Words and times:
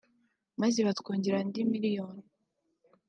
maze 0.61 0.79
batwongera 0.87 1.37
andi 1.41 1.59
miliyoni 1.71 2.23